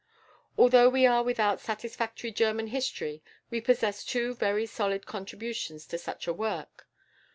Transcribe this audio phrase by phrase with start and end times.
[0.57, 5.99] Although we are without a satisfactory German history we possess two very solid contributions to
[5.99, 6.87] such a work.